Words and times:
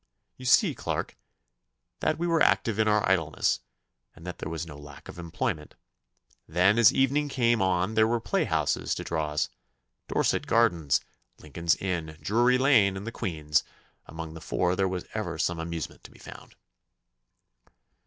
You 0.35 0.45
see, 0.45 0.73
Clarke, 0.73 1.15
that 1.99 2.17
we 2.17 2.25
were 2.25 2.41
active 2.41 2.79
in 2.79 2.87
our 2.87 3.07
idleness, 3.07 3.59
and 4.15 4.25
that 4.25 4.39
there 4.39 4.49
was 4.49 4.65
no 4.65 4.75
lack 4.75 5.07
of 5.07 5.19
employment. 5.19 5.75
Then 6.47 6.79
as 6.79 6.91
evening 6.91 7.29
came 7.29 7.61
on 7.61 7.93
there 7.93 8.07
were 8.07 8.15
the 8.17 8.21
playhouses 8.27 8.95
to 8.95 9.03
draw 9.03 9.27
us, 9.33 9.49
Dorset 10.07 10.47
Gardens, 10.47 11.01
Lincoln's 11.37 11.75
Inn, 11.75 12.17
Drury 12.19 12.57
Lane, 12.57 12.97
and 12.97 13.05
the 13.05 13.11
Queen's 13.11 13.63
among 14.07 14.33
the 14.33 14.41
four 14.41 14.75
there 14.75 14.89
was 14.89 15.05
ever 15.13 15.37
some 15.37 15.59
amusement 15.59 16.03
to 16.05 16.09
be 16.11 16.17
found. 16.17 16.55